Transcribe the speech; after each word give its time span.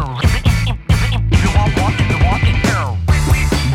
Down. 0.00 0.39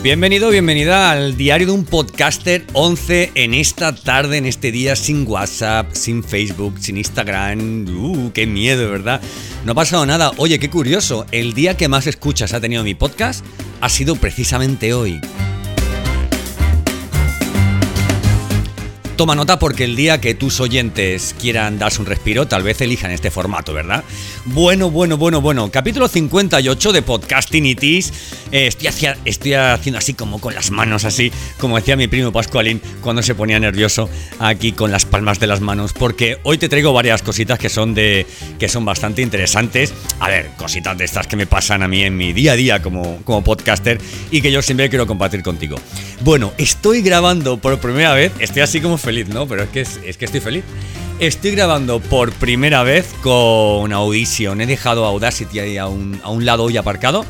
Bienvenido, 0.00 0.48
bienvenida 0.50 1.10
al 1.10 1.36
diario 1.36 1.66
de 1.66 1.72
un 1.74 1.84
podcaster 1.84 2.64
11 2.72 3.32
en 3.34 3.52
esta 3.52 3.94
tarde, 3.94 4.38
en 4.38 4.46
este 4.46 4.72
día 4.72 4.96
sin 4.96 5.26
WhatsApp, 5.26 5.92
sin 5.92 6.24
Facebook, 6.24 6.78
sin 6.80 6.96
Instagram. 6.96 7.86
Uh, 7.88 8.32
qué 8.32 8.46
miedo, 8.46 8.90
¿verdad? 8.90 9.20
No 9.66 9.72
ha 9.72 9.74
pasado 9.74 10.06
nada. 10.06 10.30
Oye, 10.36 10.58
qué 10.58 10.70
curioso. 10.70 11.26
El 11.30 11.52
día 11.52 11.76
que 11.76 11.88
más 11.88 12.06
escuchas 12.06 12.54
ha 12.54 12.60
tenido 12.60 12.84
mi 12.84 12.94
podcast 12.94 13.44
ha 13.80 13.88
sido 13.88 14.16
precisamente 14.16 14.94
hoy. 14.94 15.20
Toma 19.18 19.34
nota 19.34 19.58
porque 19.58 19.82
el 19.82 19.96
día 19.96 20.20
que 20.20 20.34
tus 20.34 20.60
oyentes 20.60 21.34
quieran 21.40 21.76
darse 21.76 22.00
un 22.00 22.06
respiro, 22.06 22.46
tal 22.46 22.62
vez 22.62 22.80
elijan 22.82 23.10
este 23.10 23.32
formato, 23.32 23.74
¿verdad? 23.74 24.04
Bueno, 24.44 24.92
bueno, 24.92 25.16
bueno, 25.16 25.40
bueno. 25.40 25.72
Capítulo 25.72 26.06
58 26.06 26.92
de 26.92 27.02
Podcastinitis. 27.02 28.12
Eh, 28.52 28.68
estoy, 28.68 28.88
estoy 29.24 29.54
haciendo 29.54 29.98
así 29.98 30.14
como 30.14 30.40
con 30.40 30.54
las 30.54 30.70
manos, 30.70 31.04
así 31.04 31.32
como 31.58 31.74
decía 31.74 31.96
mi 31.96 32.06
primo 32.06 32.30
Pascualín 32.30 32.80
cuando 33.00 33.20
se 33.24 33.34
ponía 33.34 33.58
nervioso 33.58 34.08
aquí 34.38 34.70
con 34.70 34.92
las 34.92 35.04
palmas 35.04 35.40
de 35.40 35.48
las 35.48 35.60
manos, 35.60 35.94
porque 35.94 36.38
hoy 36.44 36.56
te 36.56 36.68
traigo 36.68 36.92
varias 36.92 37.20
cositas 37.22 37.58
que 37.58 37.68
son 37.68 37.94
de 37.94 38.24
que 38.60 38.68
son 38.68 38.84
bastante 38.84 39.20
interesantes. 39.20 39.92
A 40.20 40.28
ver, 40.28 40.50
cositas 40.56 40.96
de 40.96 41.04
estas 41.04 41.26
que 41.26 41.34
me 41.34 41.48
pasan 41.48 41.82
a 41.82 41.88
mí 41.88 42.02
en 42.02 42.16
mi 42.16 42.32
día 42.32 42.52
a 42.52 42.56
día 42.56 42.82
como, 42.82 43.18
como 43.24 43.42
podcaster 43.42 44.00
y 44.30 44.40
que 44.40 44.52
yo 44.52 44.62
siempre 44.62 44.88
quiero 44.88 45.08
compartir 45.08 45.42
contigo. 45.42 45.76
Bueno, 46.20 46.52
estoy 46.56 47.02
grabando 47.02 47.58
por 47.58 47.80
primera 47.80 48.14
vez, 48.14 48.32
estoy 48.38 48.62
así 48.62 48.80
como 48.80 48.96
feliz, 49.08 49.28
¿no? 49.28 49.48
Pero 49.48 49.62
es 49.62 49.70
que, 49.70 49.80
es, 49.80 49.98
es 50.04 50.18
que 50.18 50.26
estoy 50.26 50.40
feliz. 50.40 50.64
Estoy 51.18 51.52
grabando 51.52 51.98
por 51.98 52.30
primera 52.32 52.82
vez 52.82 53.14
con 53.22 53.90
Audition. 53.90 54.60
He 54.60 54.66
dejado 54.66 55.06
Audacity 55.06 55.60
ahí 55.60 55.78
a 55.78 55.86
un, 55.86 56.20
a 56.22 56.28
un 56.28 56.44
lado 56.44 56.64
hoy 56.64 56.76
aparcado. 56.76 57.24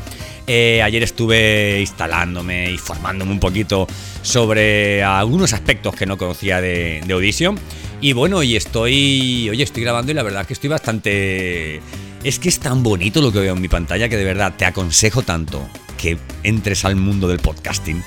Eh, 0.45 0.81
ayer 0.83 1.01
estuve 1.03 1.79
instalándome 1.79 2.69
y 2.69 2.77
formándome 2.77 3.31
un 3.31 3.39
poquito 3.39 3.87
sobre 4.23 5.01
algunos 5.05 5.53
aspectos 5.53 5.95
que 5.95 6.05
no 6.05 6.17
conocía 6.17 6.59
de, 6.59 7.01
Audition. 7.09 7.57
Y 8.01 8.11
bueno, 8.11 8.43
y 8.43 8.57
estoy. 8.57 9.49
Oye, 9.49 9.63
estoy 9.63 9.83
grabando 9.83 10.11
y 10.11 10.15
la 10.15 10.23
verdad 10.23 10.45
que 10.45 10.51
estoy 10.51 10.69
bastante. 10.69 11.79
Es 12.25 12.39
que 12.39 12.49
es 12.49 12.59
tan 12.59 12.83
bonito 12.83 13.21
lo 13.21 13.31
que 13.31 13.39
veo 13.39 13.55
en 13.55 13.61
mi 13.61 13.69
pantalla 13.69 14.09
que 14.09 14.17
de 14.17 14.25
verdad 14.25 14.53
te 14.57 14.65
aconsejo 14.65 15.21
tanto 15.21 15.65
que 15.97 16.17
entres 16.43 16.83
al 16.83 16.97
mundo 16.97 17.29
del 17.29 17.39
podcasting. 17.39 18.03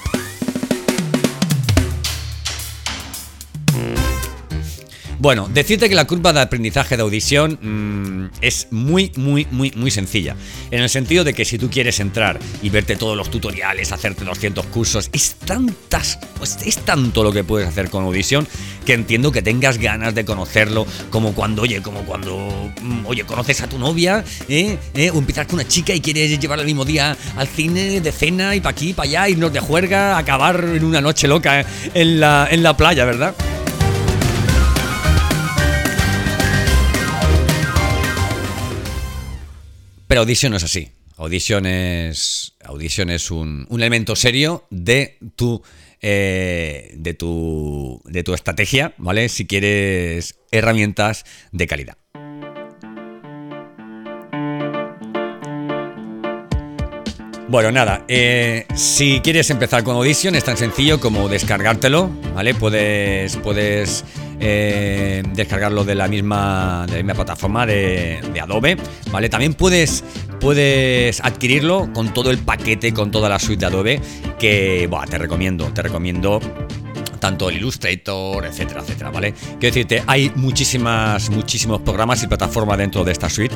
Bueno, 5.22 5.49
decirte 5.49 5.88
que 5.88 5.94
la 5.94 6.05
curva 6.05 6.33
de 6.33 6.41
aprendizaje 6.41 6.97
de 6.97 7.03
audición 7.05 7.56
mm, 7.62 8.38
es 8.41 8.66
muy, 8.72 9.12
muy, 9.15 9.47
muy, 9.53 9.71
muy 9.77 9.93
sencilla. 9.93 10.34
En 10.72 10.83
el 10.83 10.88
sentido 10.88 11.22
de 11.22 11.33
que 11.33 11.44
si 11.44 11.59
tú 11.59 11.71
quieres 11.71 12.00
entrar 12.00 12.41
y 12.60 12.71
verte 12.71 12.97
todos 12.97 13.16
los 13.16 13.31
tutoriales, 13.31 13.93
hacerte 13.93 14.25
200 14.25 14.66
cursos, 14.66 15.11
es 15.12 15.37
tantas, 15.37 16.19
pues 16.38 16.59
es 16.66 16.78
tanto 16.78 17.22
lo 17.22 17.31
que 17.31 17.44
puedes 17.44 17.69
hacer 17.69 17.88
con 17.88 18.03
audición 18.03 18.49
que 18.84 18.94
entiendo 18.94 19.31
que 19.31 19.43
tengas 19.43 19.78
ganas 19.78 20.12
de 20.12 20.25
conocerlo, 20.25 20.88
como 21.11 21.34
cuando, 21.34 21.62
oye, 21.62 21.81
como 21.82 22.00
cuando, 22.00 22.72
mm, 22.82 23.06
oye, 23.06 23.22
conoces 23.22 23.61
a 23.61 23.69
tu 23.69 23.78
novia, 23.78 24.25
¿eh? 24.49 24.77
¿eh? 24.94 25.11
o 25.12 25.19
empiezas 25.19 25.47
con 25.47 25.55
una 25.55 25.69
chica 25.69 25.94
y 25.94 26.00
quieres 26.00 26.37
llevarla 26.41 26.62
el 26.62 26.66
mismo 26.66 26.84
día 26.84 27.16
al 27.37 27.47
cine, 27.47 28.00
de 28.00 28.11
cena 28.11 28.56
y 28.56 28.61
para 28.61 28.72
aquí, 28.72 28.93
para 28.93 29.09
allá, 29.09 29.28
irnos 29.28 29.53
de 29.53 29.61
juerga, 29.61 30.19
acabar 30.19 30.65
en 30.65 30.82
una 30.82 31.00
noche 31.00 31.28
loca 31.28 31.65
en 31.94 32.19
la, 32.19 32.49
en 32.50 32.65
la 32.65 32.77
playa, 32.77 33.05
¿verdad? 33.05 33.37
Pero 40.12 40.21
Audition 40.21 40.50
no 40.50 40.59
es 40.59 40.65
así. 40.65 40.91
Audition 41.17 41.65
es, 41.65 42.53
es 43.09 43.31
un, 43.31 43.67
un 43.71 43.81
elemento 43.81 44.15
serio 44.15 44.67
de 44.69 45.17
tu, 45.37 45.62
eh, 46.03 46.93
de, 46.99 47.15
tu, 47.15 48.03
de 48.05 48.23
tu 48.23 48.34
estrategia, 48.34 48.93
¿vale? 48.99 49.31
Si 49.31 49.47
quieres 49.47 50.34
herramientas 50.50 51.25
de 51.53 51.67
calidad. 51.67 51.97
Bueno, 57.49 57.73
nada, 57.73 58.05
eh, 58.06 58.67
si 58.75 59.21
quieres 59.21 59.49
empezar 59.49 59.83
con 59.83 59.97
Audition 59.97 60.34
es 60.34 60.44
tan 60.44 60.59
sencillo 60.59 61.00
como 61.00 61.31
descargártelo, 61.31 62.11
¿vale? 62.34 62.55
Puedes, 62.55 63.39
puedes 63.39 64.05
eh, 64.45 65.23
descargarlo 65.35 65.85
de 65.85 65.95
la 65.95 66.09
misma, 66.09 66.85
de 66.89 67.05
plataforma 67.05 67.65
de, 67.65 68.21
Adobe, 68.43 68.77
¿vale? 69.13 69.29
También 69.29 69.55
puedes, 69.55 70.03
puedes 70.41 71.21
adquirirlo 71.21 71.93
con 71.93 72.13
todo 72.13 72.33
el 72.33 72.39
paquete, 72.39 72.93
con 72.93 73.13
toda 73.13 73.29
la 73.29 73.39
suite 73.39 73.61
de 73.61 73.67
Adobe, 73.67 74.01
que 74.41 74.91
te 75.09 75.19
recomiendo, 75.19 75.67
te 75.67 75.83
recomiendo 75.83 76.41
tanto 77.21 77.51
el 77.51 77.59
Illustrator, 77.59 78.45
etcétera, 78.45 78.81
etcétera, 78.81 79.11
¿vale? 79.13 79.33
Quiero 79.33 79.75
decirte, 79.75 80.03
hay 80.09 80.33
muchísimas, 80.35 81.31
muchísimos 81.31 81.81
programas 81.83 82.21
y 82.25 82.27
plataformas 82.27 82.79
dentro 82.79 83.05
de 83.05 83.13
esta 83.13 83.31
suite 83.31 83.55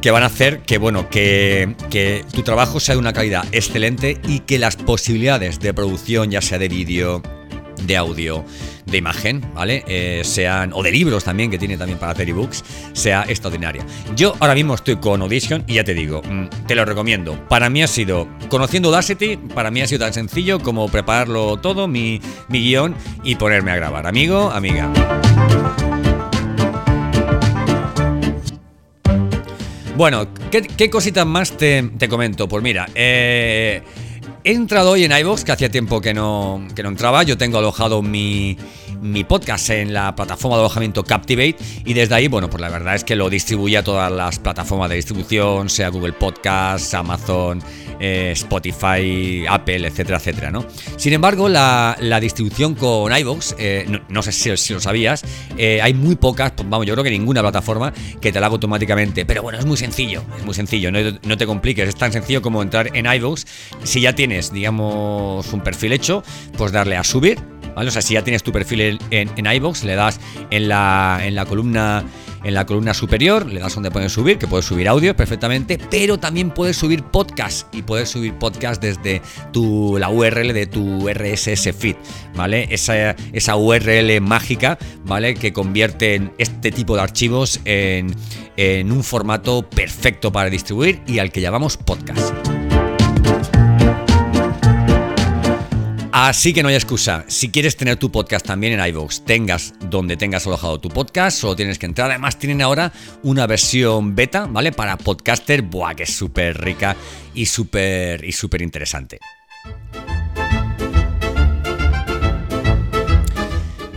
que 0.00 0.10
van 0.10 0.22
a 0.22 0.26
hacer 0.26 0.60
que, 0.60 0.78
bueno, 0.78 1.10
que, 1.10 1.76
que 1.90 2.24
tu 2.32 2.40
trabajo 2.40 2.80
sea 2.80 2.94
de 2.94 3.00
una 3.00 3.12
calidad 3.12 3.44
excelente 3.52 4.18
y 4.26 4.40
que 4.40 4.58
las 4.58 4.76
posibilidades 4.76 5.60
de 5.60 5.74
producción, 5.74 6.30
ya 6.30 6.40
sea 6.40 6.58
de 6.58 6.68
vídeo, 6.68 7.22
de 7.86 7.96
audio, 7.96 8.44
de 8.86 8.98
imagen, 8.98 9.44
¿vale? 9.54 9.84
Eh, 9.86 10.22
sean, 10.24 10.72
o 10.72 10.82
de 10.82 10.90
libros 10.92 11.24
también, 11.24 11.50
que 11.50 11.58
tiene 11.58 11.76
también 11.76 11.98
para 11.98 12.12
hacer 12.12 12.28
ebooks, 12.28 12.64
sea 12.92 13.24
extraordinaria. 13.28 13.84
Yo 14.16 14.34
ahora 14.40 14.54
mismo 14.54 14.74
estoy 14.74 14.96
con 14.96 15.22
Audition 15.22 15.64
y 15.66 15.74
ya 15.74 15.84
te 15.84 15.94
digo, 15.94 16.22
mm, 16.22 16.66
te 16.66 16.74
lo 16.74 16.84
recomiendo. 16.84 17.38
Para 17.48 17.70
mí 17.70 17.82
ha 17.82 17.86
sido, 17.86 18.28
conociendo 18.48 18.88
Audacity, 18.88 19.36
para 19.36 19.70
mí 19.70 19.80
ha 19.82 19.86
sido 19.86 20.00
tan 20.00 20.12
sencillo 20.12 20.60
como 20.60 20.88
prepararlo 20.88 21.56
todo, 21.58 21.88
mi, 21.88 22.20
mi 22.48 22.60
guion, 22.60 22.94
y 23.22 23.36
ponerme 23.36 23.72
a 23.72 23.76
grabar. 23.76 24.06
Amigo, 24.06 24.50
amiga. 24.50 24.90
Bueno, 29.96 30.26
¿qué, 30.50 30.90
cositas 30.90 31.24
más 31.24 31.56
te, 31.56 31.82
te 31.96 32.08
comento? 32.08 32.48
Pues 32.48 32.64
mira, 32.64 32.88
eh, 32.96 33.80
he 34.44 34.52
entrado 34.52 34.90
hoy 34.90 35.04
en 35.04 35.12
iVoox, 35.12 35.42
que 35.42 35.52
hacía 35.52 35.70
tiempo 35.70 36.00
que 36.00 36.14
no, 36.14 36.66
que 36.74 36.82
no 36.82 36.90
entraba. 36.90 37.22
Yo 37.22 37.36
tengo 37.38 37.58
alojado 37.58 38.02
mi, 38.02 38.56
mi 39.04 39.22
podcast 39.22 39.68
en 39.68 39.92
la 39.92 40.16
plataforma 40.16 40.56
de 40.56 40.62
alojamiento 40.62 41.04
Captivate 41.04 41.56
y 41.84 41.92
desde 41.92 42.14
ahí, 42.14 42.26
bueno, 42.26 42.48
pues 42.48 42.62
la 42.62 42.70
verdad 42.70 42.94
es 42.94 43.04
que 43.04 43.14
lo 43.14 43.28
distribuye 43.28 43.76
a 43.76 43.84
todas 43.84 44.10
las 44.10 44.38
plataformas 44.38 44.88
de 44.88 44.96
distribución, 44.96 45.68
sea 45.68 45.90
Google 45.90 46.14
Podcasts, 46.14 46.94
Amazon, 46.94 47.62
eh, 48.00 48.30
Spotify, 48.32 49.44
Apple, 49.46 49.86
etcétera, 49.86 50.16
etcétera, 50.16 50.50
¿no? 50.50 50.64
Sin 50.96 51.12
embargo, 51.12 51.50
la, 51.50 51.98
la 52.00 52.18
distribución 52.18 52.74
con 52.74 53.14
iVoox, 53.14 53.54
eh, 53.58 53.86
no, 54.08 54.22
sé 54.22 54.32
si, 54.32 54.56
si 54.56 54.72
lo 54.72 54.80
sabías, 54.80 55.22
eh, 55.58 55.80
hay 55.82 55.92
muy 55.92 56.16
pocas, 56.16 56.52
pues, 56.52 56.66
vamos, 56.66 56.86
yo 56.86 56.94
creo 56.94 57.04
que 57.04 57.10
ninguna 57.10 57.42
plataforma 57.42 57.92
que 58.22 58.32
te 58.32 58.40
la 58.40 58.46
haga 58.46 58.54
automáticamente, 58.54 59.26
pero 59.26 59.42
bueno, 59.42 59.58
es 59.58 59.66
muy 59.66 59.76
sencillo, 59.76 60.22
es 60.38 60.46
muy 60.46 60.54
sencillo, 60.54 60.90
no, 60.90 60.98
no 61.22 61.36
te 61.36 61.44
compliques, 61.44 61.86
es 61.86 61.96
tan 61.96 62.10
sencillo 62.10 62.40
como 62.40 62.62
entrar 62.62 62.90
en 62.96 63.04
iVoox, 63.04 63.44
si 63.82 64.00
ya 64.00 64.14
tienes, 64.14 64.50
digamos, 64.50 65.52
un 65.52 65.60
perfil 65.60 65.92
hecho, 65.92 66.24
pues 66.56 66.72
darle 66.72 66.96
a 66.96 67.04
subir, 67.04 67.38
¿vale? 67.74 67.88
O 67.88 67.92
sea, 67.92 68.02
si 68.02 68.14
ya 68.14 68.22
tienes 68.22 68.42
tu 68.42 68.52
perfil 68.52 68.80
en, 68.80 68.98
en, 69.10 69.30
en 69.36 69.46
iVoox, 69.46 69.84
le 69.84 69.94
das 69.94 70.20
en 70.50 70.68
la, 70.68 71.20
en 71.22 71.34
la 71.34 71.44
columna 71.46 72.04
en 72.44 72.54
la 72.54 72.66
columna 72.66 72.94
superior, 72.94 73.46
le 73.46 73.60
das 73.60 73.74
donde 73.74 73.90
puedes 73.90 74.12
subir, 74.12 74.38
que 74.38 74.46
puedes 74.46 74.66
subir 74.66 74.86
audio 74.86 75.16
perfectamente, 75.16 75.78
pero 75.90 76.18
también 76.18 76.50
puedes 76.50 76.76
subir 76.76 77.02
podcast 77.02 77.74
y 77.74 77.82
puedes 77.82 78.10
subir 78.10 78.34
podcast 78.34 78.80
desde 78.80 79.22
tu, 79.52 79.96
la 79.98 80.10
URL 80.10 80.52
de 80.52 80.66
tu 80.66 81.08
RSS 81.08 81.72
feed, 81.76 81.96
¿vale? 82.34 82.68
Esa, 82.70 83.16
esa 83.32 83.56
URL 83.56 84.20
mágica, 84.20 84.78
¿vale? 85.04 85.34
Que 85.34 85.52
convierte 85.52 86.30
este 86.38 86.70
tipo 86.70 86.94
de 86.94 87.02
archivos 87.02 87.60
en, 87.64 88.14
en 88.56 88.92
un 88.92 89.02
formato 89.02 89.68
perfecto 89.68 90.30
para 90.30 90.50
distribuir 90.50 91.00
y 91.06 91.18
al 91.18 91.32
que 91.32 91.40
llamamos 91.40 91.76
podcast. 91.76 92.53
Así 96.16 96.52
que 96.52 96.62
no 96.62 96.68
hay 96.68 96.76
excusa. 96.76 97.24
Si 97.26 97.50
quieres 97.50 97.76
tener 97.76 97.96
tu 97.96 98.12
podcast 98.12 98.46
también 98.46 98.78
en 98.78 98.86
iVoox, 98.86 99.24
tengas 99.24 99.74
donde 99.90 100.16
tengas 100.16 100.46
alojado 100.46 100.78
tu 100.78 100.88
podcast, 100.88 101.36
solo 101.40 101.56
tienes 101.56 101.76
que 101.76 101.86
entrar. 101.86 102.08
Además, 102.08 102.38
tienen 102.38 102.62
ahora 102.62 102.92
una 103.24 103.48
versión 103.48 104.14
beta, 104.14 104.46
¿vale? 104.46 104.70
Para 104.70 104.96
podcaster, 104.96 105.62
buah, 105.62 105.96
que 105.96 106.04
es 106.04 106.14
súper 106.14 106.56
rica 106.60 106.94
y 107.34 107.46
súper 107.46 108.24
y 108.24 108.30
súper 108.30 108.62
interesante. 108.62 109.18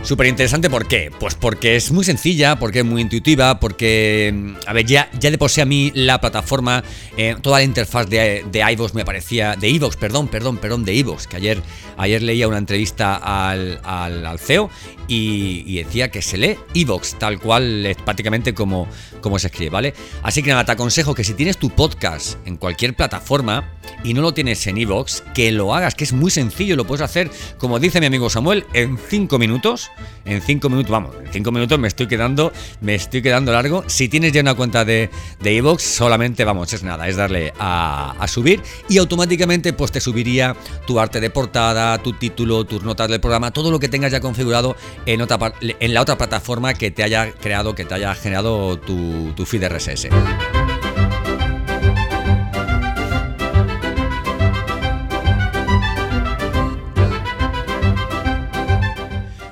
Súper 0.08 0.26
interesante, 0.26 0.70
¿por 0.70 0.88
qué? 0.88 1.10
Pues 1.20 1.34
porque 1.34 1.76
es 1.76 1.92
muy 1.92 2.02
sencilla, 2.02 2.58
porque 2.58 2.78
es 2.78 2.84
muy 2.86 3.02
intuitiva, 3.02 3.60
porque, 3.60 4.54
a 4.66 4.72
ver, 4.72 4.86
ya, 4.86 5.10
ya 5.20 5.30
de 5.30 5.36
por 5.36 5.50
sí 5.50 5.60
a 5.60 5.66
mí 5.66 5.92
la 5.94 6.18
plataforma, 6.18 6.82
eh, 7.18 7.36
toda 7.42 7.58
la 7.58 7.64
interfaz 7.64 8.08
de, 8.08 8.42
de 8.50 8.72
iVoox 8.72 8.94
me 8.94 9.04
parecía, 9.04 9.54
de 9.54 9.68
iVoox, 9.68 9.98
perdón, 9.98 10.28
perdón, 10.28 10.56
perdón, 10.56 10.86
de 10.86 10.94
iVoox, 10.94 11.26
que 11.26 11.36
ayer, 11.36 11.62
ayer 11.98 12.22
leía 12.22 12.48
una 12.48 12.56
entrevista 12.56 13.16
al, 13.16 13.82
al, 13.84 14.38
CEO 14.38 14.70
y, 15.08 15.78
decía 15.78 16.10
que 16.10 16.22
se 16.22 16.36
lee 16.36 16.58
iVoox, 16.74 17.14
tal 17.18 17.40
cual 17.40 17.86
es 17.86 17.96
prácticamente 17.96 18.54
como, 18.54 18.86
como 19.20 19.38
se 19.38 19.48
escribe, 19.48 19.70
¿vale? 19.70 19.94
Así 20.22 20.42
que 20.42 20.50
nada, 20.50 20.64
te 20.64 20.72
aconsejo 20.72 21.14
que 21.14 21.24
si 21.24 21.34
tienes 21.34 21.56
tu 21.56 21.70
podcast 21.70 22.36
en 22.46 22.56
cualquier 22.56 22.94
plataforma 22.94 23.72
y 24.04 24.12
no 24.14 24.20
lo 24.20 24.34
tienes 24.34 24.66
en 24.66 24.76
iVoox, 24.78 25.22
que 25.34 25.50
lo 25.50 25.74
hagas, 25.74 25.94
que 25.94 26.04
es 26.04 26.12
muy 26.12 26.30
sencillo, 26.30 26.76
lo 26.76 26.86
puedes 26.86 27.02
hacer, 27.02 27.30
como 27.56 27.78
dice 27.78 28.00
mi 28.00 28.06
amigo 28.06 28.28
Samuel, 28.28 28.66
en 28.74 28.98
5 28.98 29.38
minutos 29.38 29.90
en 30.28 30.42
5 30.42 30.68
minutos, 30.68 30.90
vamos, 30.90 31.14
en 31.24 31.32
5 31.32 31.52
minutos 31.52 31.78
me 31.78 31.88
estoy 31.88 32.06
quedando, 32.06 32.52
me 32.80 32.94
estoy 32.94 33.22
quedando 33.22 33.50
largo. 33.50 33.84
Si 33.86 34.08
tienes 34.08 34.32
ya 34.32 34.42
una 34.42 34.54
cuenta 34.54 34.84
de 34.84 35.10
Evox, 35.42 35.82
solamente, 35.82 36.44
vamos, 36.44 36.72
es 36.72 36.82
nada, 36.82 37.08
es 37.08 37.16
darle 37.16 37.52
a, 37.58 38.14
subir 38.28 38.62
y 38.90 38.98
automáticamente 38.98 39.72
pues 39.72 39.90
te 39.90 40.00
subiría 40.00 40.54
tu 40.86 41.00
arte 41.00 41.18
de 41.18 41.30
portada, 41.30 41.96
tu 41.98 42.12
título, 42.12 42.64
tus 42.64 42.82
notas 42.82 43.08
del 43.08 43.20
programa, 43.20 43.50
todo 43.50 43.70
lo 43.70 43.80
que 43.80 43.88
tengas 43.88 44.12
ya 44.12 44.20
configurado 44.20 44.76
en, 45.06 45.20
otra, 45.20 45.38
en 45.60 45.94
la 45.94 46.02
otra 46.02 46.18
plataforma 46.18 46.74
que 46.74 46.90
te 46.90 47.02
haya 47.02 47.32
creado, 47.32 47.74
que 47.74 47.84
te 47.84 47.94
haya 47.94 48.14
generado 48.14 48.78
tu, 48.78 49.32
tu 49.36 49.46
feed 49.46 49.68
RSS. 49.68 50.08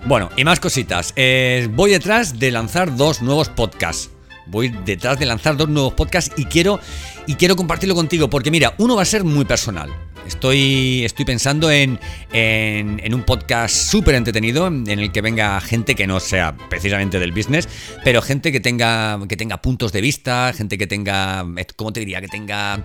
Bueno, 0.06 0.30
y 0.36 0.44
más 0.44 0.60
cositas. 0.60 1.12
Eh, 1.16 1.68
voy 1.72 1.90
detrás 1.90 2.38
de 2.38 2.52
lanzar 2.52 2.96
dos 2.96 3.22
nuevos 3.22 3.48
podcasts. 3.48 4.10
Voy 4.46 4.68
detrás 4.68 5.18
de 5.18 5.26
lanzar 5.26 5.56
dos 5.56 5.68
nuevos 5.68 5.94
podcasts 5.94 6.32
y 6.36 6.44
quiero, 6.44 6.78
y 7.26 7.34
quiero 7.34 7.56
compartirlo 7.56 7.96
contigo 7.96 8.30
porque 8.30 8.52
mira, 8.52 8.74
uno 8.78 8.94
va 8.94 9.02
a 9.02 9.06
ser 9.06 9.24
muy 9.24 9.44
personal. 9.44 9.90
Estoy, 10.26 11.04
estoy 11.04 11.24
pensando 11.24 11.70
en, 11.70 11.98
en, 12.32 13.14
un 13.14 13.22
podcast 13.22 13.74
súper 13.74 14.16
entretenido 14.16 14.66
en 14.66 14.88
el 14.88 15.12
que 15.12 15.20
venga 15.20 15.60
gente 15.60 15.94
que 15.94 16.06
no 16.06 16.20
sea 16.20 16.56
precisamente 16.68 17.18
del 17.18 17.32
business, 17.32 17.68
pero 18.04 18.20
gente 18.22 18.50
que 18.52 18.60
tenga, 18.60 19.18
que 19.28 19.36
tenga 19.36 19.62
puntos 19.62 19.92
de 19.92 20.00
vista, 20.00 20.52
gente 20.52 20.78
que 20.78 20.86
tenga, 20.86 21.44
¿cómo 21.76 21.92
te 21.92 22.00
diría? 22.00 22.20
Que 22.20 22.28
tenga, 22.28 22.84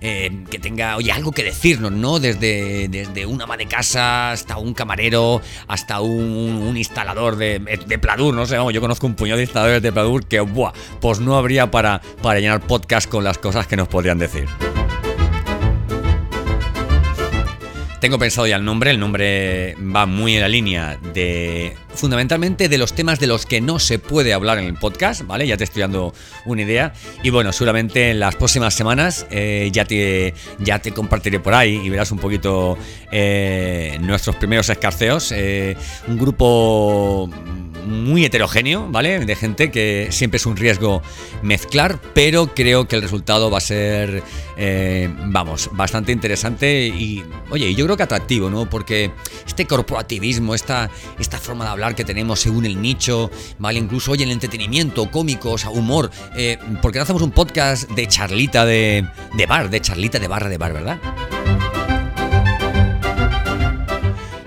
eh, 0.00 0.44
que 0.50 0.58
tenga, 0.58 0.96
oye, 0.96 1.10
algo 1.10 1.32
que 1.32 1.42
decirnos, 1.42 1.92
¿no? 1.92 2.20
Desde, 2.20 2.88
desde 2.88 3.26
un 3.26 3.42
ama 3.42 3.56
de 3.56 3.66
casa 3.66 4.30
hasta 4.30 4.56
un 4.56 4.72
camarero, 4.72 5.40
hasta 5.66 6.00
un, 6.00 6.76
instalador 6.76 7.36
de, 7.36 7.58
de, 7.58 7.98
Pladur, 7.98 8.34
no 8.34 8.46
sé, 8.46 8.56
yo 8.72 8.80
conozco 8.80 9.06
un 9.06 9.14
puñado 9.14 9.38
de 9.38 9.44
instaladores 9.44 9.82
de 9.82 9.92
Pladur 9.92 10.26
que, 10.26 10.40
buah, 10.40 10.72
pues 11.00 11.20
no 11.20 11.36
habría 11.36 11.70
para, 11.70 12.00
para 12.22 12.38
llenar 12.38 12.60
podcast 12.60 13.08
con 13.08 13.24
las 13.24 13.38
cosas 13.38 13.66
que 13.66 13.76
nos 13.76 13.88
podrían 13.88 14.18
decir. 14.18 14.46
Tengo 18.00 18.18
pensado 18.18 18.46
ya 18.46 18.56
el 18.56 18.64
nombre, 18.64 18.90
el 18.90 19.00
nombre 19.00 19.74
va 19.76 20.06
muy 20.06 20.34
en 20.36 20.42
la 20.42 20.48
línea 20.48 20.98
de 21.14 21.76
fundamentalmente 21.96 22.68
de 22.68 22.78
los 22.78 22.92
temas 22.92 23.18
de 23.18 23.26
los 23.26 23.46
que 23.46 23.60
no 23.60 23.78
se 23.78 23.98
puede 23.98 24.32
hablar 24.32 24.58
en 24.58 24.66
el 24.66 24.74
podcast, 24.74 25.22
¿vale? 25.22 25.46
Ya 25.46 25.56
te 25.56 25.64
estoy 25.64 25.80
dando 25.80 26.14
una 26.44 26.62
idea 26.62 26.92
y 27.22 27.30
bueno, 27.30 27.52
seguramente 27.52 28.10
en 28.10 28.20
las 28.20 28.36
próximas 28.36 28.74
semanas 28.74 29.26
eh, 29.30 29.70
ya, 29.72 29.84
te, 29.84 30.34
ya 30.58 30.78
te 30.78 30.92
compartiré 30.92 31.40
por 31.40 31.54
ahí 31.54 31.80
y 31.82 31.88
verás 31.88 32.12
un 32.12 32.18
poquito 32.18 32.76
eh, 33.10 33.98
nuestros 34.00 34.36
primeros 34.36 34.68
escarceos, 34.68 35.32
eh, 35.32 35.76
un 36.06 36.18
grupo 36.18 37.28
muy 37.86 38.24
heterogéneo, 38.24 38.88
¿vale? 38.90 39.24
De 39.24 39.36
gente 39.36 39.70
que 39.70 40.08
siempre 40.10 40.38
es 40.38 40.46
un 40.46 40.56
riesgo 40.56 41.02
mezclar, 41.42 42.00
pero 42.14 42.52
creo 42.52 42.88
que 42.88 42.96
el 42.96 43.02
resultado 43.02 43.48
va 43.48 43.58
a 43.58 43.60
ser, 43.60 44.24
vamos, 45.26 45.70
bastante 45.72 46.10
interesante 46.10 46.88
y, 46.88 47.24
oye, 47.50 47.72
yo 47.76 47.84
creo 47.84 47.96
que 47.96 48.02
atractivo, 48.02 48.50
¿no? 48.50 48.68
Porque 48.68 49.12
este 49.46 49.66
corporativismo, 49.66 50.56
esta, 50.56 50.90
esta 51.20 51.38
forma 51.38 51.64
de 51.64 51.70
hablar 51.70 51.85
que 51.94 52.04
tenemos 52.04 52.40
según 52.40 52.66
el 52.66 52.80
nicho, 52.80 53.30
¿vale? 53.58 53.78
Incluso, 53.78 54.12
oye, 54.12 54.24
el 54.24 54.30
entretenimiento, 54.30 55.10
cómicos, 55.10 55.64
humor, 55.66 56.10
eh, 56.36 56.58
porque 56.82 56.98
no 56.98 57.04
hacemos 57.04 57.22
un 57.22 57.30
podcast 57.30 57.90
de 57.90 58.06
charlita 58.06 58.64
de, 58.64 59.06
de 59.34 59.46
bar, 59.46 59.70
de 59.70 59.80
charlita 59.80 60.18
de 60.18 60.28
barra 60.28 60.48
de 60.48 60.58
bar, 60.58 60.72
¿verdad? 60.72 60.98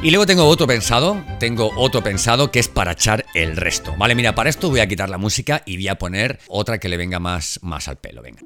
Y 0.01 0.11
luego 0.11 0.25
tengo 0.25 0.45
otro 0.45 0.65
pensado, 0.65 1.21
tengo 1.39 1.71
otro 1.75 2.01
pensado 2.01 2.51
que 2.51 2.59
es 2.59 2.69
para 2.69 2.93
echar 2.93 3.25
el 3.33 3.57
resto. 3.57 3.95
Vale, 3.97 4.15
mira, 4.15 4.33
para 4.33 4.49
esto 4.49 4.69
voy 4.69 4.79
a 4.79 4.87
quitar 4.87 5.09
la 5.09 5.17
música 5.17 5.61
y 5.65 5.75
voy 5.75 5.89
a 5.89 5.95
poner 5.95 6.39
otra 6.47 6.77
que 6.77 6.87
le 6.87 6.95
venga 6.95 7.19
más, 7.19 7.59
más 7.63 7.89
al 7.89 7.97
pelo, 7.97 8.21
venga. 8.21 8.41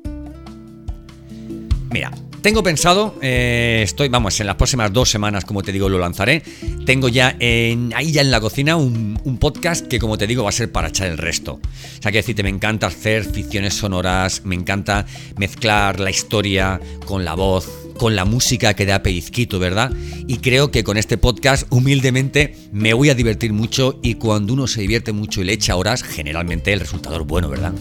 Mira, 1.92 2.12
tengo 2.44 2.62
pensado, 2.62 3.16
eh, 3.22 3.82
estoy, 3.86 4.10
vamos, 4.10 4.38
en 4.42 4.48
las 4.48 4.58
próximas 4.58 4.92
dos 4.92 5.10
semanas, 5.10 5.46
como 5.46 5.64
te 5.64 5.72
digo, 5.72 5.88
lo 5.88 5.98
lanzaré. 5.98 6.44
Tengo 6.86 7.08
ya 7.08 7.36
en, 7.40 7.94
ahí 7.96 8.12
ya 8.12 8.22
en 8.22 8.32
la 8.32 8.42
cocina 8.42 8.76
un, 8.76 9.18
un, 9.24 9.38
podcast 9.38 9.88
que, 9.88 9.98
como 9.98 10.18
te 10.18 10.28
digo, 10.28 10.44
va 10.44 10.50
a 10.50 10.52
ser 10.52 10.70
para 10.70 10.90
echar 10.90 11.08
el 11.08 11.18
resto. 11.18 11.54
O 11.54 12.02
sea, 12.02 12.12
que 12.12 12.18
decirte, 12.18 12.44
me 12.44 12.50
encanta 12.50 12.88
hacer 12.88 13.24
ficciones 13.24 13.76
sonoras, 13.76 14.42
me 14.44 14.56
encanta 14.56 15.06
mezclar 15.38 16.02
la 16.02 16.10
historia 16.10 16.82
con 17.06 17.24
la 17.24 17.34
voz, 17.34 17.66
con 17.98 18.14
la 18.18 18.26
música 18.26 18.74
que 18.74 18.86
da 18.86 19.02
pellizquito, 19.02 19.58
¿verdad? 19.58 19.94
Y 20.28 20.40
creo 20.40 20.70
que 20.70 20.84
con 20.84 20.98
este 20.98 21.18
podcast, 21.18 21.66
humildemente, 21.70 22.58
me 22.74 22.94
voy 22.94 23.10
a 23.10 23.16
divertir 23.16 23.54
mucho 23.54 24.02
y 24.04 24.16
cuando 24.16 24.52
uno 24.52 24.68
se 24.68 24.82
divierte 24.82 25.14
mucho 25.14 25.40
y 25.40 25.46
le 25.46 25.54
echa 25.54 25.78
horas, 25.78 26.04
generalmente 26.04 26.74
el 26.74 26.82
resultado 26.82 27.22
es 27.22 27.26
bueno, 27.26 27.48
¿verdad? 27.48 27.74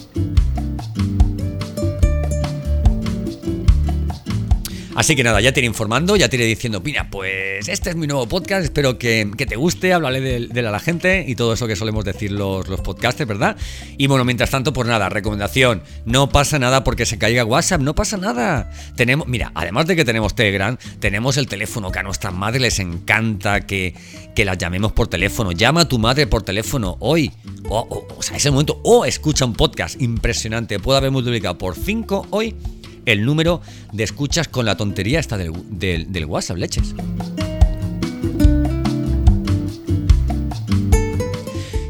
Así 4.94 5.16
que 5.16 5.24
nada, 5.24 5.40
ya 5.40 5.52
te 5.52 5.60
iré 5.60 5.66
informando, 5.66 6.16
ya 6.16 6.28
te 6.28 6.36
iré 6.36 6.44
diciendo, 6.44 6.82
mira, 6.84 7.08
pues 7.10 7.66
este 7.68 7.90
es 7.90 7.96
mi 7.96 8.06
nuevo 8.06 8.28
podcast, 8.28 8.62
espero 8.62 8.98
que, 8.98 9.26
te 9.36 9.56
guste, 9.56 9.92
háblale 9.94 10.20
de, 10.20 10.48
de, 10.48 10.62
la 10.62 10.78
gente 10.78 11.24
y 11.26 11.34
todo 11.34 11.54
eso 11.54 11.66
que 11.66 11.76
solemos 11.76 12.04
decir 12.04 12.30
los, 12.30 12.68
los 12.68 12.80
podcasters, 12.82 13.26
¿verdad? 13.26 13.56
Y 13.96 14.06
bueno, 14.06 14.24
mientras 14.26 14.50
tanto, 14.50 14.74
pues 14.74 14.86
nada, 14.86 15.08
recomendación, 15.08 15.82
no 16.04 16.28
pasa 16.28 16.58
nada 16.58 16.84
porque 16.84 17.06
se 17.06 17.16
caiga 17.16 17.44
WhatsApp, 17.44 17.80
no 17.80 17.94
pasa 17.94 18.18
nada. 18.18 18.70
Tenemos, 18.94 19.26
mira, 19.26 19.50
además 19.54 19.86
de 19.86 19.96
que 19.96 20.04
tenemos 20.04 20.34
Telegram, 20.34 20.76
tenemos 21.00 21.38
el 21.38 21.46
teléfono 21.46 21.90
que 21.90 21.98
a 21.98 22.02
nuestras 22.02 22.34
madres 22.34 22.60
les 22.60 22.78
encanta 22.78 23.62
que, 23.62 23.94
que 24.34 24.44
las 24.44 24.58
llamemos 24.58 24.92
por 24.92 25.08
teléfono. 25.08 25.52
Llama 25.52 25.82
a 25.82 25.88
tu 25.88 25.98
madre 25.98 26.26
por 26.26 26.42
teléfono 26.42 26.98
hoy, 27.00 27.32
o, 27.70 28.06
o, 28.16 28.22
sea, 28.22 28.36
es 28.36 28.44
el 28.44 28.52
momento, 28.52 28.78
o 28.84 29.06
escucha 29.06 29.46
un 29.46 29.54
podcast 29.54 30.00
impresionante, 30.02 30.78
puede 30.78 30.98
haber 30.98 31.10
multiplicado 31.10 31.56
por 31.56 31.76
5 31.76 32.26
hoy 32.30 32.54
el 33.06 33.24
número 33.24 33.60
de 33.92 34.04
escuchas 34.04 34.48
con 34.48 34.66
la 34.66 34.76
tontería 34.76 35.20
esta 35.20 35.36
del, 35.36 35.52
del, 35.70 36.24
WhatsApp, 36.26 36.58
leches. 36.58 36.94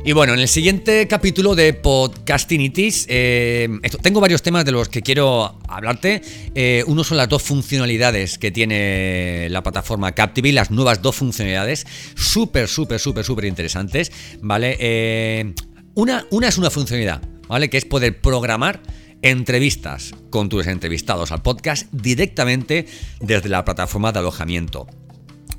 Y 0.04 0.12
bueno, 0.12 0.34
en 0.34 0.40
el 0.40 0.48
siguiente 0.48 1.06
capítulo 1.06 1.54
de 1.54 1.74
Podcastinitis, 1.74 3.06
eh, 3.08 3.68
tengo 4.02 4.20
varios 4.20 4.42
temas 4.42 4.64
de 4.64 4.72
los 4.72 4.88
que 4.88 5.00
quiero 5.00 5.60
hablarte. 5.68 6.22
Eh, 6.56 6.82
uno 6.88 7.04
son 7.04 7.18
las 7.18 7.28
dos 7.28 7.44
funcionalidades 7.44 8.36
que 8.36 8.50
tiene 8.50 9.46
la 9.48 9.62
plataforma 9.62 10.10
Captivate, 10.10 10.52
las 10.52 10.72
nuevas 10.72 11.02
dos 11.02 11.14
funcionalidades, 11.14 11.86
súper, 12.16 12.66
súper, 12.66 12.98
súper, 12.98 13.24
súper 13.24 13.44
interesantes, 13.44 14.10
¿vale? 14.40 14.76
Eh, 14.80 15.54
una, 15.94 16.26
una 16.30 16.48
es 16.48 16.58
una 16.58 16.70
funcionalidad, 16.70 17.22
¿vale? 17.46 17.70
Que 17.70 17.76
es 17.76 17.84
poder 17.84 18.20
programar 18.20 18.82
entrevistas 19.22 20.14
con 20.30 20.48
tus 20.48 20.66
entrevistados 20.66 21.32
al 21.32 21.42
podcast 21.42 21.86
directamente 21.92 22.86
desde 23.20 23.48
la 23.48 23.64
plataforma 23.64 24.12
de 24.12 24.18
alojamiento. 24.18 24.86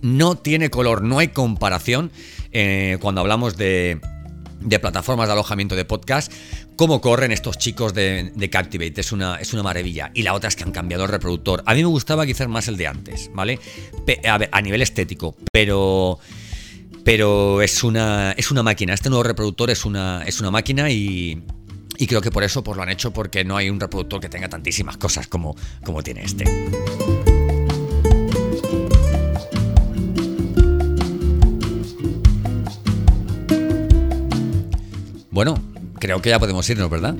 No 0.01 0.35
tiene 0.35 0.69
color, 0.69 1.01
no 1.01 1.19
hay 1.19 1.29
comparación 1.29 2.11
eh, 2.51 2.97
cuando 2.99 3.21
hablamos 3.21 3.55
de, 3.55 3.99
plataformas 4.81 5.27
de 5.27 5.33
alojamiento 5.33 5.75
de 5.75 5.85
podcast, 5.85 6.31
cómo 6.75 6.99
corren 6.99 7.31
estos 7.31 7.57
chicos 7.57 7.93
de, 7.93 8.49
Captivate. 8.51 8.99
Es 8.99 9.13
una, 9.13 9.37
es 9.37 9.53
una 9.53 9.63
maravilla. 9.63 10.11
Y 10.13 10.23
la 10.23 10.33
otra 10.33 10.49
es 10.49 10.57
que 10.57 10.63
han 10.63 10.71
cambiado 10.71 11.05
el 11.05 11.09
reproductor. 11.09 11.63
A 11.65 11.73
mí 11.73 11.81
me 11.81 11.87
gustaba 11.87 12.25
quizás 12.25 12.49
más 12.49 12.67
el 12.67 12.75
de 12.75 12.87
antes, 12.87 13.31
¿vale? 13.33 13.59
a, 14.27 14.39
a 14.51 14.61
nivel 14.61 14.81
estético, 14.81 15.37
pero 15.51 16.19
pero 17.03 17.61
es 17.61 17.83
una, 17.83 18.31
es 18.31 18.49
una 18.49 18.63
máquina. 18.63 18.93
Este 18.93 19.09
nuevo 19.09 19.23
reproductor 19.23 19.69
es 19.69 19.83
una, 19.83 20.23
es 20.25 20.39
una 20.39 20.51
máquina 20.51 20.89
y, 20.89 21.43
y 22.03 22.07
creo 22.07 22.19
que 22.19 22.31
por 22.31 22.43
eso 22.43 22.61
pues, 22.65 22.75
lo 22.75 22.83
han 22.83 22.89
hecho 22.89 23.11
porque 23.11 23.45
no 23.45 23.55
hay 23.55 23.69
un 23.69 23.79
reproductor 23.79 24.19
que 24.19 24.27
tenga 24.27 24.49
tantísimas 24.49 24.97
cosas 24.97 25.25
como, 25.27 25.55
como 25.85 26.03
tiene 26.03 26.25
este. 26.25 26.43
Bueno, 35.31 35.57
creo 35.97 36.21
que 36.21 36.29
ya 36.31 36.39
podemos 36.39 36.69
irnos, 36.69 36.89
¿verdad? 36.89 37.15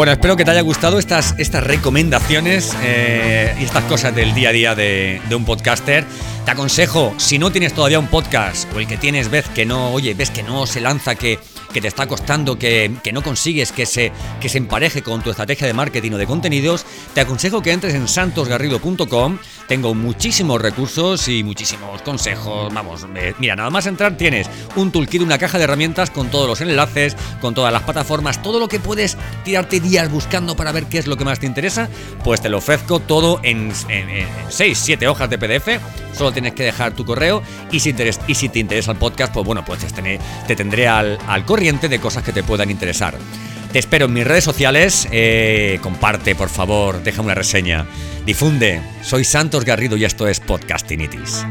Bueno, 0.00 0.14
espero 0.14 0.34
que 0.34 0.46
te 0.46 0.50
haya 0.50 0.62
gustado 0.62 0.98
estas, 0.98 1.34
estas 1.36 1.62
recomendaciones 1.62 2.74
eh, 2.82 3.54
y 3.60 3.64
estas 3.64 3.84
cosas 3.84 4.14
del 4.14 4.32
día 4.32 4.48
a 4.48 4.52
día 4.52 4.74
de, 4.74 5.20
de, 5.28 5.34
un 5.34 5.44
podcaster. 5.44 6.06
Te 6.46 6.50
aconsejo, 6.52 7.12
si 7.18 7.38
no 7.38 7.52
tienes 7.52 7.74
todavía 7.74 7.98
un 7.98 8.06
podcast 8.06 8.66
o 8.74 8.78
el 8.78 8.86
que 8.86 8.96
tienes 8.96 9.28
ves 9.28 9.46
que 9.50 9.66
no, 9.66 9.92
oye, 9.92 10.14
ves 10.14 10.30
que 10.30 10.42
no 10.42 10.66
se 10.66 10.80
lanza, 10.80 11.16
que, 11.16 11.38
que 11.72 11.80
te 11.80 11.88
está 11.88 12.06
costando, 12.06 12.58
que, 12.58 12.90
no 13.12 13.22
consigues 13.22 13.72
que 13.72 13.86
se, 13.86 14.12
que 14.40 14.48
se 14.48 14.58
empareje 14.58 15.02
con 15.02 15.22
tu 15.22 15.30
estrategia 15.30 15.66
de 15.66 15.72
marketing 15.72 16.12
o 16.12 16.18
de 16.18 16.26
contenidos, 16.26 16.84
te 17.14 17.20
aconsejo 17.20 17.62
que 17.62 17.72
entres 17.72 17.94
en 17.94 18.08
santosgarrido.com. 18.08 19.38
Tengo 19.68 19.94
muchísimos 19.94 20.60
recursos 20.60 21.28
y 21.28 21.44
muchísimos 21.44 22.02
consejos. 22.02 22.74
Vamos, 22.74 23.06
mira, 23.38 23.54
nada 23.54 23.70
más 23.70 23.86
entrar 23.86 24.16
tienes 24.16 24.48
un 24.74 24.90
toolkit, 24.90 25.22
una 25.22 25.38
caja 25.38 25.58
de 25.58 25.64
herramientas 25.64 26.10
con 26.10 26.28
todos 26.28 26.48
los 26.48 26.60
enlaces, 26.60 27.16
con 27.40 27.54
todas 27.54 27.72
las 27.72 27.82
plataformas, 27.82 28.42
todo 28.42 28.58
lo 28.58 28.68
que 28.68 28.80
puedes 28.80 29.16
tirarte 29.44 29.78
días 29.78 30.10
buscando 30.10 30.56
para 30.56 30.72
ver 30.72 30.86
qué 30.86 30.98
es 30.98 31.06
lo 31.06 31.16
que 31.16 31.24
más 31.24 31.38
te 31.38 31.46
interesa, 31.46 31.88
pues 32.24 32.40
te 32.40 32.48
lo 32.48 32.58
ofrezco 32.58 32.98
todo 32.98 33.38
en, 33.44 33.72
6, 34.48 34.78
7 34.78 35.06
hojas 35.06 35.30
de 35.30 35.38
PDF. 35.38 35.68
Solo 36.16 36.32
tienes 36.32 36.54
que 36.54 36.64
dejar 36.64 36.92
tu 36.92 37.04
correo 37.04 37.40
y 37.70 37.78
si, 37.78 37.94
y 38.26 38.34
si 38.34 38.48
te 38.48 38.58
interesa 38.58 38.90
el 38.90 38.98
podcast, 38.98 39.32
pues 39.32 39.46
bueno, 39.46 39.64
pues 39.64 39.80
te, 39.86 40.18
te 40.48 40.56
tendré 40.56 40.88
al, 40.88 41.16
al 41.28 41.44
correo 41.44 41.59
de 41.60 41.98
cosas 42.00 42.24
que 42.24 42.32
te 42.32 42.42
puedan 42.42 42.70
interesar. 42.70 43.14
Te 43.70 43.78
espero 43.78 44.06
en 44.06 44.14
mis 44.14 44.26
redes 44.26 44.44
sociales. 44.44 45.06
Eh, 45.12 45.78
comparte, 45.82 46.34
por 46.34 46.48
favor, 46.48 47.02
deja 47.02 47.20
una 47.20 47.34
reseña. 47.34 47.86
Difunde. 48.24 48.80
Soy 49.02 49.24
Santos 49.24 49.66
Garrido 49.66 49.98
y 49.98 50.04
esto 50.04 50.26
es 50.26 50.40
Podcastinitis. 50.40 51.44